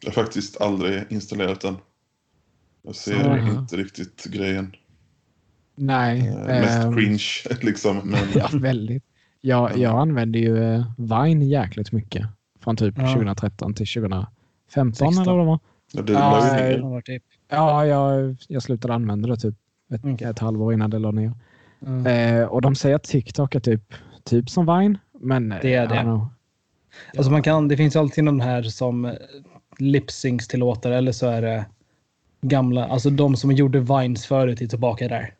[0.00, 1.76] Jag har faktiskt aldrig installerat den.
[2.82, 3.60] Jag ser Aha.
[3.60, 4.76] inte riktigt grejen.
[5.74, 6.28] Nej.
[6.28, 7.24] Eh, mest ehm, cringe
[7.60, 7.96] liksom.
[8.04, 9.04] Men, Ja, väldigt.
[9.40, 12.26] Jag, jag använde ju eh, Vine jäkligt mycket.
[12.60, 13.06] Från typ Ja.
[13.14, 14.26] 2013 till 2015
[14.94, 15.22] 16.
[15.22, 15.58] eller vad det var.
[15.92, 17.22] ja, det Ja, typ.
[17.48, 19.54] Ja, jag, jag slutade använda det typ
[19.94, 20.16] ett, Mm.
[20.30, 21.32] ett halvår innan det la ner.
[21.86, 22.06] Mm.
[22.40, 23.94] Eh, och de säger att TikTok är typ,
[24.24, 24.98] typ som Vine.
[25.20, 26.26] Men eh, Det är det.
[27.16, 29.14] Alltså man kan, det finns alltid de här som
[29.78, 31.66] lipsyncs till låtar eller så är det
[32.42, 35.34] gamla, alltså de som gjorde Vines förut är tillbaka där.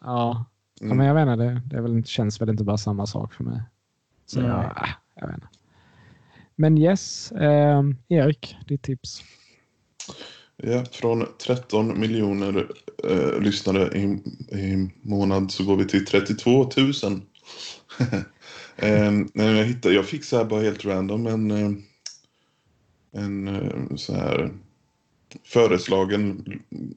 [0.00, 0.46] Ja.
[0.80, 0.96] ja, Mm.
[0.96, 1.44] men jag vet inte.
[1.44, 3.60] Det, det är väl, känns väl inte bara samma sak för mig.
[4.26, 4.50] Så Nej.
[4.50, 5.46] jag, äh, jag vet inte.
[6.60, 9.22] Men yes, eh, Erik, ditt tips.
[10.56, 12.68] Ja, från 13 miljoner
[13.04, 14.02] eh, lyssnare i,
[14.58, 16.92] i månad så går vi till 32 000.
[18.76, 21.72] eh, jag, hittade, jag fick så här bara helt random en, eh,
[23.12, 24.50] en eh, så här
[25.44, 26.44] föreslagen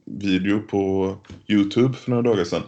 [0.05, 1.15] video på
[1.47, 2.63] Youtube för några dagar sedan.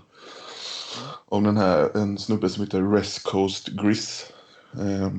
[1.25, 4.25] Om den här, en snubbe som heter Rest Coast Gris.
[4.73, 5.11] Eh,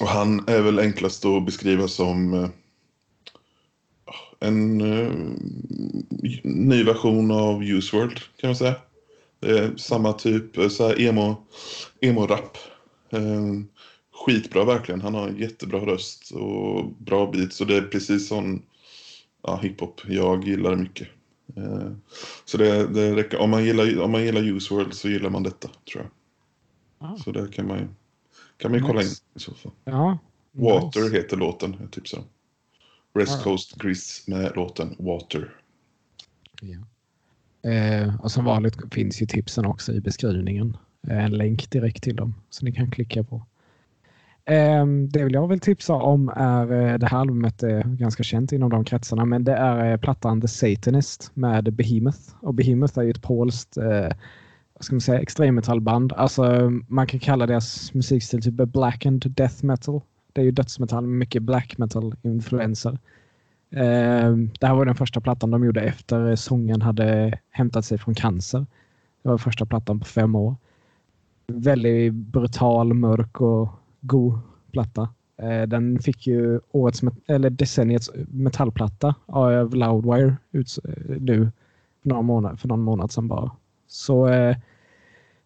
[0.00, 2.48] och han är väl enklast att beskriva som eh,
[4.40, 5.12] en eh,
[6.42, 8.74] ny version av Use World kan man säga.
[9.40, 11.46] Det är samma typ eh, så här emo,
[12.00, 12.58] emo-rap.
[14.26, 15.00] Skitbra verkligen.
[15.00, 17.52] Han har en jättebra röst och bra beat.
[17.52, 18.62] Så det är precis som
[19.42, 20.00] ja, hiphop.
[20.08, 21.08] Jag gillar mycket.
[22.44, 23.38] Så det, det räcker.
[23.38, 27.10] Om man, gillar, om man gillar Use World så gillar man detta tror jag.
[27.10, 27.16] Ah.
[27.16, 27.86] Så det kan man ju
[28.56, 29.72] kan man ju kolla in i så fall.
[29.84, 30.18] Ja.
[30.52, 31.16] Water nice.
[31.16, 32.24] heter låten, jag tipsar om.
[33.14, 33.42] West Ah.
[33.42, 35.54] Coast Grizz med låten Water.
[36.60, 36.78] Ja.
[37.70, 40.76] Eh, och som vanligt finns ju tipsen också i beskrivningen.
[41.08, 43.46] Eh, en länk direkt till dem så ni kan klicka på.
[44.44, 48.52] Eh, det vill jag väl tipsa om är eh, det här albumet är ganska känt
[48.52, 52.20] inom de kretsarna men det är eh, plattan The Satanist med Behemoth.
[52.40, 54.08] Och Behemoth är ju ett polskt eh,
[54.84, 56.12] ska man säga, extremmetallband.
[56.12, 60.00] Alltså man kan kalla deras musikstil typ black and death metal.
[60.32, 62.98] Det är ju dödsmetall med mycket black metal influenser.
[63.70, 68.14] Eh, det här var den första plattan de gjorde efter sången hade hämtat sig från
[68.14, 68.66] cancer.
[69.22, 70.56] Det var första plattan på fem år.
[71.46, 73.68] Väldigt brutal, mörk och
[74.00, 74.38] god
[74.72, 75.08] platta.
[75.36, 81.50] Eh, den fick ju årets, eller decenniets metallplatta av Loudwire ut, eh, nu
[82.02, 83.50] för någon månad, för någon månad sedan bara.
[83.86, 84.56] Så eh,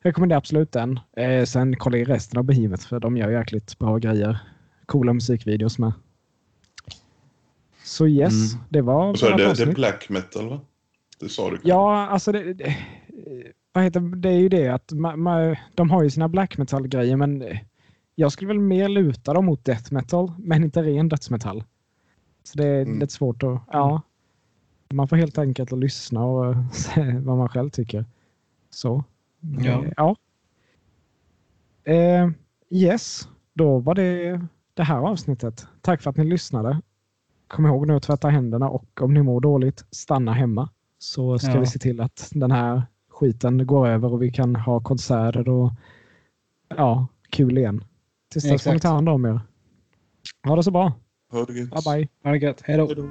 [0.06, 1.00] rekommenderar absolut den.
[1.16, 4.38] Eh, sen kolla i resten av Behemoth för de gör jäkligt bra grejer.
[4.86, 5.92] Coola musikvideos med.
[7.84, 8.64] Så yes, Mm.
[8.68, 10.60] det var Och så är det, det är black metal va?
[11.20, 11.58] Det sa du.
[11.62, 12.76] Ja, alltså det, det,
[13.72, 17.16] vad heter, det är ju det att ma, ma, de har ju sina black metal-grejer
[17.16, 17.44] men
[18.14, 21.64] jag skulle väl mer luta dem mot death metal men inte ren dödsmetall.
[22.42, 22.98] Så det är Mm.
[23.00, 23.60] lite svårt att...
[23.72, 24.02] Ja.
[24.92, 28.04] Man får helt enkelt att lyssna och se vad man själv tycker.
[28.70, 29.04] Så.
[29.58, 29.84] Ja.
[29.84, 30.16] Eh, ja.
[31.92, 32.30] Eh,
[32.70, 34.40] yes, då var det
[34.74, 35.66] det här avsnittet.
[35.80, 36.80] Tack för att ni lyssnade.
[37.48, 40.70] Kom ihåg nu att tvätta händerna och om ni mår dåligt, stanna hemma.
[40.98, 41.60] Så ska Ja.
[41.60, 45.72] vi se till att den här skiten går över och vi kan ha konserter och
[46.68, 47.84] ja, kul igen.
[48.32, 49.40] Tills dess får ni ta hand om er.
[50.48, 50.92] Ha det så bra.
[51.32, 51.70] Ha det gött.
[51.70, 52.08] Bye bye.
[52.24, 52.60] Ha det gött.
[52.64, 52.86] Hej då.
[52.86, 53.08] Hej då.